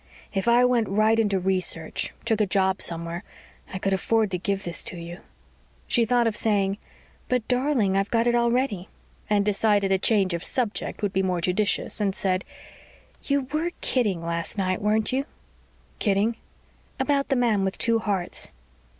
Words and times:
"If 0.33 0.47
I 0.47 0.65
went 0.65 0.89
right 0.89 1.19
into 1.19 1.37
research 1.39 2.11
took 2.25 2.41
a 2.41 2.47
job 2.47 2.81
somewhere 2.81 3.23
I 3.71 3.77
could 3.77 3.93
afford 3.93 4.31
to 4.31 4.39
give 4.39 4.63
this 4.63 4.81
to 4.85 4.97
you." 4.97 5.19
She 5.85 6.05
thought 6.05 6.25
of 6.25 6.35
saying, 6.35 6.79
But, 7.29 7.47
darling, 7.47 7.95
I've 7.95 8.09
got 8.09 8.25
it 8.25 8.33
already, 8.33 8.89
and 9.29 9.45
decided 9.45 9.91
a 9.91 9.99
change 9.99 10.33
of 10.33 10.43
subject 10.43 11.03
would 11.03 11.13
be 11.13 11.21
more 11.21 11.39
judicious 11.39 12.01
and 12.01 12.15
said, 12.15 12.43
"You 13.21 13.41
were 13.53 13.69
kidding 13.81 14.25
last 14.25 14.57
night, 14.57 14.81
weren't 14.81 15.11
you?" 15.11 15.25
"Kidding?" 15.99 16.35
"About 16.99 17.29
the 17.29 17.35
man 17.35 17.63
with 17.63 17.77
two 17.77 17.99
hearts." 17.99 18.49